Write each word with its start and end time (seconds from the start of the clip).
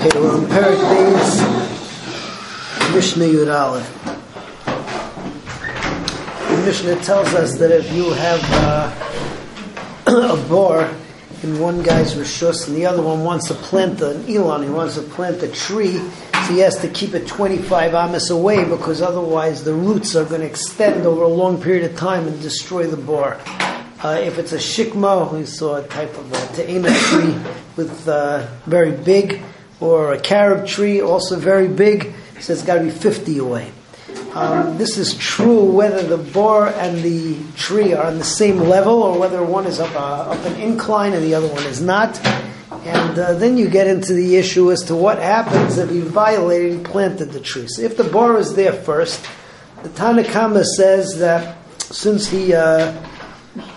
Okay, 0.00 0.18
we're 0.18 0.32
on 0.32 0.46
Beis, 0.46 1.30
Mishnah 2.94 3.26
Yud. 3.26 3.84
The 6.48 6.56
Mishnah 6.64 6.96
tells 7.02 7.28
us 7.34 7.58
that 7.58 7.70
if 7.70 7.92
you 7.92 8.10
have 8.14 8.40
uh, 10.06 10.32
a 10.32 10.48
bor 10.48 10.88
in 11.42 11.58
one 11.58 11.82
guy's 11.82 12.14
rishus 12.14 12.66
and 12.66 12.74
the 12.74 12.86
other 12.86 13.02
one 13.02 13.24
wants 13.24 13.48
to 13.48 13.54
plant 13.54 14.00
an 14.00 14.24
elon, 14.26 14.62
he 14.62 14.70
wants 14.70 14.94
to 14.94 15.02
plant 15.02 15.42
a 15.42 15.48
tree, 15.48 15.98
so 15.98 16.54
he 16.54 16.60
has 16.60 16.78
to 16.78 16.88
keep 16.88 17.12
it 17.12 17.26
25 17.26 17.94
amas 17.94 18.30
away 18.30 18.64
because 18.64 19.02
otherwise 19.02 19.64
the 19.64 19.74
roots 19.74 20.16
are 20.16 20.24
going 20.24 20.40
to 20.40 20.46
extend 20.46 21.04
over 21.04 21.24
a 21.24 21.28
long 21.28 21.60
period 21.60 21.90
of 21.90 21.94
time 21.98 22.26
and 22.26 22.40
destroy 22.40 22.86
the 22.86 22.96
bor. 22.96 23.38
Uh, 24.02 24.18
if 24.18 24.38
it's 24.38 24.52
a 24.52 24.56
shikma, 24.56 25.30
we 25.30 25.44
saw 25.44 25.76
a 25.76 25.86
type 25.88 26.16
of 26.16 26.32
a 26.32 26.56
te'ena 26.56 26.90
tree 26.90 27.36
with 27.76 28.08
uh, 28.08 28.46
very 28.64 28.92
big, 28.92 29.42
or 29.80 30.12
a 30.12 30.20
carob 30.20 30.66
tree, 30.66 31.00
also 31.00 31.38
very 31.38 31.68
big, 31.68 32.14
so 32.40 32.52
it's 32.52 32.62
got 32.62 32.76
to 32.76 32.84
be 32.84 32.90
50 32.90 33.38
away. 33.38 33.72
Um, 34.34 34.78
this 34.78 34.96
is 34.96 35.16
true 35.16 35.64
whether 35.64 36.02
the 36.02 36.16
bor 36.16 36.68
and 36.68 37.02
the 37.02 37.42
tree 37.56 37.94
are 37.94 38.06
on 38.06 38.18
the 38.18 38.24
same 38.24 38.58
level 38.58 39.02
or 39.02 39.18
whether 39.18 39.42
one 39.42 39.66
is 39.66 39.80
up, 39.80 39.92
uh, 39.94 40.30
up 40.30 40.44
an 40.44 40.54
incline 40.60 41.14
and 41.14 41.24
the 41.24 41.34
other 41.34 41.48
one 41.48 41.64
is 41.64 41.80
not. 41.80 42.24
And 42.70 43.18
uh, 43.18 43.32
then 43.34 43.58
you 43.58 43.68
get 43.68 43.88
into 43.88 44.12
the 44.12 44.36
issue 44.36 44.70
as 44.70 44.84
to 44.84 44.94
what 44.94 45.18
happens 45.18 45.78
if 45.78 45.90
he 45.90 46.00
violated, 46.00 46.78
he 46.78 46.84
planted 46.84 47.32
the 47.32 47.40
tree. 47.40 47.66
So 47.66 47.82
if 47.82 47.96
the 47.96 48.04
bor 48.04 48.38
is 48.38 48.54
there 48.54 48.72
first, 48.72 49.26
the 49.82 49.88
Tanna 49.88 50.22
Kamma 50.22 50.64
says 50.64 51.18
that 51.18 51.56
since 51.80 52.28
he 52.28 52.54
uh, 52.54 52.94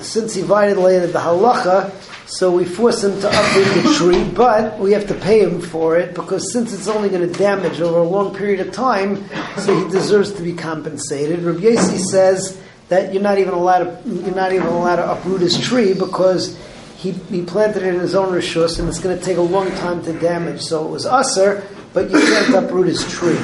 since 0.00 0.34
he 0.34 0.42
violated 0.42 1.12
the 1.14 1.20
halacha, 1.20 1.90
so 2.26 2.50
we 2.50 2.64
force 2.64 3.04
him 3.04 3.20
to 3.20 3.28
uproot 3.28 3.82
the 3.82 3.94
tree, 3.98 4.24
but 4.34 4.78
we 4.78 4.92
have 4.92 5.06
to 5.08 5.14
pay 5.14 5.40
him 5.40 5.60
for 5.60 5.98
it 5.98 6.14
because 6.14 6.52
since 6.52 6.72
it's 6.72 6.88
only 6.88 7.08
going 7.10 7.30
to 7.30 7.38
damage 7.38 7.80
over 7.80 7.98
a 7.98 8.02
long 8.02 8.34
period 8.34 8.66
of 8.66 8.72
time, 8.72 9.28
so 9.58 9.84
he 9.84 9.90
deserves 9.90 10.32
to 10.32 10.42
be 10.42 10.54
compensated. 10.54 11.40
Yossi 11.40 11.98
says 11.98 12.60
that 12.88 13.12
you're 13.12 13.22
not 13.22 13.38
even 13.38 13.52
allowed 13.52 14.04
to 14.04 14.08
you're 14.08 14.34
not 14.34 14.52
even 14.52 14.66
allowed 14.66 14.96
to 14.96 15.12
uproot 15.12 15.42
his 15.42 15.60
tree 15.60 15.92
because 15.92 16.58
he, 16.96 17.12
he 17.12 17.42
planted 17.42 17.82
it 17.82 17.94
in 17.94 18.00
his 18.00 18.14
own 18.14 18.32
rishus 18.32 18.78
and 18.78 18.88
it's 18.88 18.98
going 18.98 19.18
to 19.18 19.22
take 19.22 19.36
a 19.36 19.42
long 19.42 19.68
time 19.72 20.02
to 20.04 20.18
damage. 20.18 20.62
So 20.62 20.86
it 20.86 20.90
was 20.90 21.04
usser, 21.04 21.64
but 21.92 22.10
you 22.10 22.18
can't 22.18 22.54
uproot 22.54 22.86
his 22.86 23.06
tree. 23.12 23.38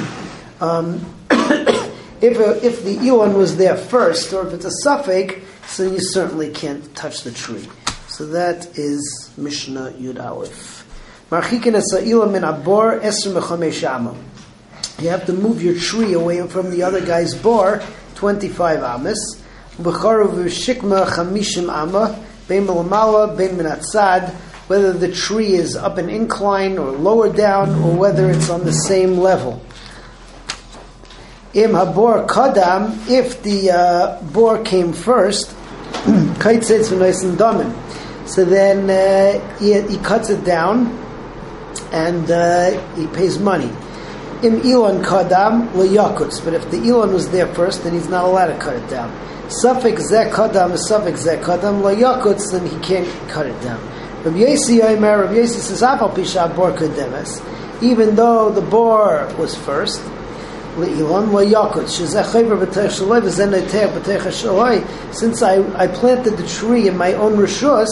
Um, 0.59 1.05
if, 1.29 2.39
a, 2.39 2.65
if 2.65 2.83
the 2.83 2.97
Elon 3.07 3.35
was 3.35 3.57
there 3.57 3.77
first, 3.77 4.33
or 4.33 4.47
if 4.47 4.53
it's 4.53 4.65
a 4.65 4.87
safek, 4.87 5.43
so 5.67 5.83
you 5.83 5.99
certainly 5.99 6.49
can't 6.49 6.95
touch 6.95 7.21
the 7.21 7.31
tree. 7.31 7.67
So 8.11 8.25
that 8.25 8.77
is 8.77 9.31
Mishnah 9.37 9.93
Yud 9.93 10.19
Aleph. 10.21 10.85
You 14.99 15.09
have 15.09 15.25
to 15.25 15.33
move 15.33 15.63
your 15.63 15.79
tree 15.79 16.11
away 16.11 16.45
from 16.45 16.71
the 16.71 16.83
other 16.83 16.99
guy's 17.05 17.33
bor, 17.33 17.81
25 18.15 18.83
amas. 18.83 19.41
Whether 24.67 24.93
the 24.93 25.11
tree 25.15 25.53
is 25.53 25.75
up 25.77 25.97
an 25.97 26.09
incline 26.09 26.77
or 26.77 26.91
lower 26.91 27.31
down, 27.31 27.69
or 27.81 27.95
whether 27.95 28.29
it's 28.29 28.49
on 28.49 28.65
the 28.65 28.73
same 28.73 29.19
level. 29.19 29.61
Im 31.53 31.71
habor 31.71 32.27
kadam, 32.27 33.09
if 33.09 33.41
the 33.41 33.71
uh, 33.71 34.21
bor 34.21 34.61
came 34.61 34.91
first. 34.91 35.55
So 38.25 38.45
then 38.45 38.89
uh, 38.89 39.57
he, 39.59 39.81
he, 39.81 39.97
cuts 39.97 40.29
it 40.29 40.45
down 40.45 40.87
and 41.91 42.31
uh, 42.31 42.71
he 42.95 43.07
pays 43.07 43.39
money. 43.39 43.69
Im 44.43 44.61
Elon 44.61 45.03
kadam 45.03 45.69
yakutz, 45.71 46.43
but 46.43 46.53
if 46.53 46.69
the 46.71 46.77
Elon 46.77 47.13
was 47.13 47.29
there 47.31 47.47
first, 47.53 47.83
then 47.83 47.93
he's 47.93 48.09
not 48.09 48.25
allowed 48.25 48.47
to 48.47 48.57
cut 48.57 48.75
it 48.75 48.89
down. 48.89 49.11
Safek 49.49 49.97
zeh 49.97 50.31
kadam 50.31 50.73
is 50.73 50.89
safek 50.89 51.13
zeh 51.13 51.43
kadam 51.43 51.81
yakutz, 51.95 52.51
then 52.51 52.65
he 52.65 52.79
can't 52.79 53.07
cut 53.29 53.45
it 53.45 53.61
down. 53.61 53.79
Rabbi 54.23 54.37
Yossi 54.37 54.79
Yomer, 54.79 55.23
Rabbi 55.23 55.33
Yossi 55.33 55.59
says, 55.59 55.81
even 57.81 58.15
though 58.15 58.51
the 58.51 58.61
bor 58.61 59.33
was 59.37 59.55
first, 59.55 60.01
since 65.13 65.41
I, 65.41 65.61
I 65.77 65.87
planted 65.87 66.37
the 66.37 66.47
tree 66.47 66.87
in 66.87 66.97
my 66.97 67.13
own 67.13 67.35
rishus, 67.35 67.89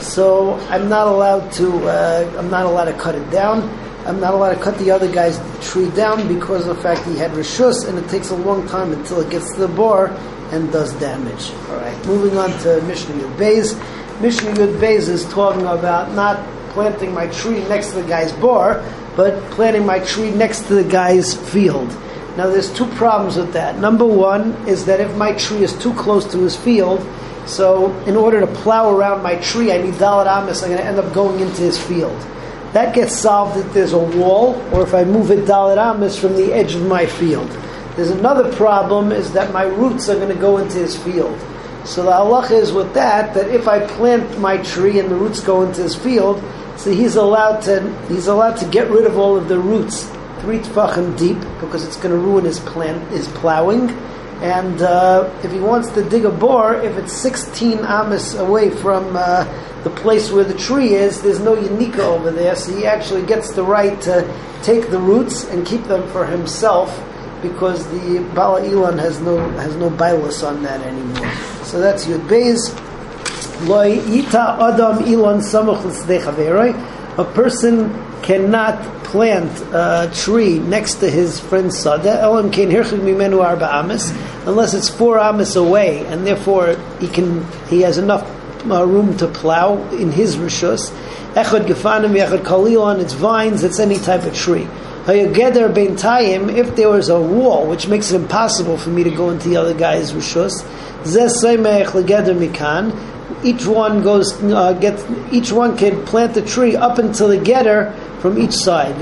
so 0.00 0.54
I'm 0.70 0.88
not 0.88 1.08
allowed 1.08 1.52
to 1.52 1.68
uh, 1.86 2.36
I'm 2.38 2.50
not 2.50 2.66
allowed 2.66 2.86
to 2.86 2.94
cut 2.94 3.14
it 3.14 3.30
down. 3.30 3.68
I'm 4.06 4.18
not 4.18 4.34
allowed 4.34 4.54
to 4.54 4.60
cut 4.60 4.78
the 4.78 4.90
other 4.90 5.12
guy's 5.12 5.38
tree 5.70 5.88
down 5.90 6.26
because 6.26 6.66
of 6.66 6.76
the 6.76 6.82
fact 6.82 7.06
he 7.06 7.16
had 7.16 7.30
rishus, 7.32 7.86
and 7.86 7.98
it 7.98 8.08
takes 8.08 8.30
a 8.30 8.36
long 8.36 8.66
time 8.66 8.92
until 8.92 9.20
it 9.20 9.30
gets 9.30 9.52
to 9.54 9.60
the 9.60 9.68
bor 9.68 10.08
and 10.50 10.72
does 10.72 10.92
damage. 10.94 11.52
All 11.68 11.76
right, 11.76 12.06
moving 12.06 12.36
on 12.36 12.50
to 12.60 12.82
Mishnah 12.82 13.14
Yud 13.14 13.36
Beis. 13.36 14.20
Mishnah 14.20 14.52
Yud 14.52 14.78
Beis 14.80 15.08
is 15.08 15.24
talking 15.32 15.66
about 15.66 16.12
not 16.12 16.44
planting 16.70 17.12
my 17.12 17.26
tree 17.28 17.60
next 17.68 17.90
to 17.90 18.02
the 18.02 18.08
guy's 18.08 18.32
bor, 18.32 18.82
but 19.16 19.42
planting 19.50 19.86
my 19.86 19.98
tree 20.00 20.30
next 20.30 20.66
to 20.66 20.74
the 20.74 20.84
guy's 20.84 21.34
field. 21.52 21.90
Now, 22.36 22.48
there's 22.48 22.72
two 22.72 22.86
problems 22.86 23.36
with 23.36 23.52
that. 23.52 23.78
Number 23.78 24.06
one 24.06 24.52
is 24.66 24.86
that 24.86 25.00
if 25.00 25.14
my 25.16 25.32
tree 25.34 25.62
is 25.62 25.78
too 25.78 25.92
close 25.94 26.24
to 26.32 26.38
his 26.38 26.56
field, 26.56 27.06
so 27.46 27.92
in 28.06 28.16
order 28.16 28.40
to 28.40 28.46
plow 28.46 28.90
around 28.90 29.22
my 29.22 29.36
tree, 29.36 29.70
I 29.70 29.78
need 29.78 29.94
Dalit 29.94 30.26
Amis, 30.26 30.62
I'm 30.62 30.70
going 30.70 30.80
to 30.80 30.86
end 30.86 30.98
up 30.98 31.12
going 31.12 31.40
into 31.40 31.60
his 31.60 31.78
field. 31.78 32.18
That 32.72 32.94
gets 32.94 33.14
solved 33.14 33.58
if 33.58 33.74
there's 33.74 33.92
a 33.92 33.98
wall, 33.98 34.54
or 34.72 34.82
if 34.82 34.94
I 34.94 35.04
move 35.04 35.30
it 35.30 35.44
Dalit 35.44 35.76
Amis 35.76 36.18
from 36.18 36.34
the 36.34 36.54
edge 36.54 36.74
of 36.74 36.86
my 36.86 37.04
field. 37.04 37.50
There's 37.96 38.10
another 38.10 38.50
problem 38.54 39.12
is 39.12 39.32
that 39.32 39.52
my 39.52 39.64
roots 39.64 40.08
are 40.08 40.14
going 40.14 40.34
to 40.34 40.40
go 40.40 40.56
into 40.56 40.78
his 40.78 40.96
field. 40.96 41.38
So 41.84 42.04
the 42.04 42.12
halacha 42.12 42.52
is 42.52 42.72
with 42.72 42.94
that 42.94 43.34
that 43.34 43.48
if 43.48 43.68
I 43.68 43.84
plant 43.86 44.38
my 44.38 44.56
tree 44.58 44.98
and 44.98 45.10
the 45.10 45.16
roots 45.16 45.40
go 45.40 45.62
into 45.62 45.82
his 45.82 45.94
field, 45.94 46.42
so 46.76 46.90
he's 46.90 47.16
allowed 47.16 47.60
to 47.62 47.92
he's 48.08 48.28
allowed 48.28 48.56
to 48.58 48.66
get 48.66 48.88
rid 48.88 49.04
of 49.04 49.18
all 49.18 49.36
of 49.36 49.48
the 49.48 49.58
roots 49.58 50.10
three 50.42 50.58
tefachim 50.58 51.16
deep 51.16 51.38
because 51.60 51.86
it's 51.86 51.96
going 51.96 52.10
to 52.10 52.18
ruin 52.18 52.44
his 52.44 52.58
plant, 52.60 53.08
his 53.10 53.28
plowing. 53.28 53.90
And 54.42 54.82
uh, 54.82 55.32
if 55.44 55.52
he 55.52 55.60
wants 55.60 55.90
to 55.92 56.02
dig 56.02 56.24
a 56.24 56.30
bore, 56.30 56.74
if 56.74 56.98
it's 56.98 57.12
16 57.12 57.78
amas 57.78 58.34
away 58.34 58.70
from 58.70 59.16
uh, 59.16 59.44
the 59.84 59.90
place 59.90 60.32
where 60.32 60.42
the 60.42 60.58
tree 60.58 60.94
is, 60.94 61.22
there's 61.22 61.38
no 61.38 61.54
yanika 61.54 62.00
over 62.00 62.32
there, 62.32 62.56
so 62.56 62.76
he 62.76 62.84
actually 62.84 63.24
gets 63.24 63.52
the 63.52 63.62
right 63.62 64.00
to 64.02 64.26
take 64.62 64.90
the 64.90 64.98
roots 64.98 65.44
and 65.44 65.64
keep 65.64 65.84
them 65.84 66.08
for 66.10 66.26
himself 66.26 66.90
because 67.40 67.86
the 67.90 68.20
Bala 68.34 68.62
Elon 68.62 68.98
has 68.98 69.20
no 69.20 69.36
has 69.58 69.74
no 69.76 69.90
bilus 69.90 70.42
on 70.42 70.62
that 70.62 70.80
anymore. 70.80 71.32
So 71.64 71.80
that's 71.80 72.06
Yud 72.06 72.26
Beis. 72.28 72.70
Loy 73.68 73.98
ita 73.98 74.56
adam 74.60 75.04
Elon 75.04 75.40
samuch 75.40 75.82
A 77.18 77.24
person 77.24 77.92
cannot 78.22 79.04
plant 79.04 79.50
a 79.74 80.10
tree 80.14 80.58
next 80.58 80.94
to 80.96 81.10
his 81.10 81.38
friend's 81.38 81.76
sada, 81.76 82.26
unless 84.46 84.74
it's 84.74 84.88
four 84.88 85.18
amas 85.18 85.54
away, 85.56 86.06
and 86.06 86.26
therefore 86.26 86.76
he 87.00 87.08
can 87.08 87.44
he 87.68 87.82
has 87.82 87.98
enough 87.98 88.24
uh, 88.70 88.86
room 88.86 89.16
to 89.18 89.28
plow 89.28 89.76
in 89.90 90.10
his 90.10 90.36
rishus. 90.36 90.90
Echad 91.34 91.66
gefanim, 91.66 92.16
echad 92.16 92.44
kalil 92.44 92.82
on 92.82 93.00
its 93.00 93.12
vines, 93.12 93.62
it's 93.62 93.78
any 93.78 93.98
type 93.98 94.22
of 94.22 94.34
tree. 94.34 94.66
If 95.04 96.76
there 96.76 96.88
was 96.88 97.08
a 97.08 97.20
wall 97.20 97.66
which 97.66 97.88
makes 97.88 98.12
it 98.12 98.20
impossible 98.20 98.78
for 98.78 98.90
me 98.90 99.02
to 99.04 99.10
go 99.10 99.30
into 99.30 99.48
the 99.48 99.56
other 99.56 99.74
guy's 99.74 100.12
rishus, 100.12 100.62
mikan. 102.38 103.11
Each 103.44 103.66
one 103.66 104.02
goes 104.02 104.40
uh, 104.42 104.72
gets 104.74 105.04
each 105.32 105.50
one 105.52 105.76
can 105.76 106.04
plant 106.04 106.34
the 106.34 106.42
tree 106.42 106.76
up 106.76 106.98
until 106.98 107.28
the 107.28 107.38
getter 107.38 107.92
from 108.20 108.38
each 108.38 108.52
side. 108.54 108.94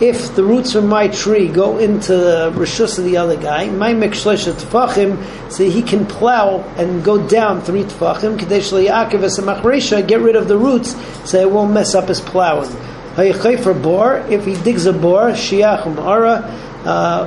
If 0.00 0.34
the 0.36 0.44
roots 0.44 0.72
from 0.72 0.86
my 0.86 1.08
tree 1.08 1.48
go 1.48 1.78
into 1.78 2.16
the 2.16 2.52
rishus 2.54 2.98
of 2.98 3.04
the 3.04 3.16
other 3.16 3.36
guy, 3.36 3.68
my 3.70 3.92
tefachim, 3.94 5.52
so 5.52 5.68
he 5.68 5.82
can 5.82 6.06
plow 6.06 6.60
and 6.76 7.04
go 7.04 7.18
down 7.28 7.60
three 7.60 7.82
tefachim, 7.82 8.38
get 10.06 10.20
rid 10.20 10.36
of 10.36 10.48
the 10.48 10.56
roots, 10.56 10.96
so 11.28 11.40
it 11.40 11.50
won't 11.50 11.72
mess 11.72 11.94
up 11.96 12.08
his 12.08 12.20
plowing. 12.20 12.70
If 13.16 14.44
he 14.44 14.54
digs 14.62 14.86
a 14.86 14.92
bore, 14.92 15.30
shiach 15.30 15.82
umara, 15.82 16.44
uh, 16.84 17.26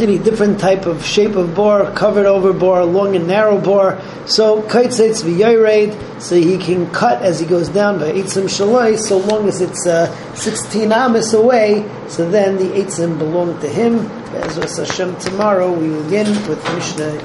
any 0.00 0.18
different 0.18 0.58
type 0.60 0.86
of 0.86 1.04
shape 1.04 1.36
of 1.36 1.54
bore, 1.54 1.90
covered 1.92 2.26
over 2.26 2.52
bore, 2.52 2.84
long 2.84 3.16
and 3.16 3.26
narrow 3.26 3.58
bore. 3.60 4.00
So 4.26 4.62
kaitzetz 4.62 5.22
v'yoyred, 5.22 6.20
so 6.20 6.36
he 6.36 6.58
can 6.58 6.90
cut 6.90 7.22
as 7.22 7.40
he 7.40 7.46
goes 7.46 7.68
down 7.68 7.98
by 7.98 8.12
eitzim 8.12 8.44
shaloi, 8.44 8.98
so 8.98 9.18
long 9.18 9.48
as 9.48 9.60
it's 9.60 9.86
uh, 9.86 10.14
16 10.34 10.92
amas 10.92 11.34
away, 11.34 11.88
so 12.08 12.28
then 12.30 12.56
the 12.56 12.70
eitzim 12.80 13.18
belong 13.18 13.60
to 13.60 13.68
him. 13.68 13.98
As 14.34 14.76
Hashem 14.76 15.16
tomorrow, 15.18 15.72
we 15.72 15.88
begin 16.02 16.26
with 16.48 16.62
Mishnah 16.74 17.18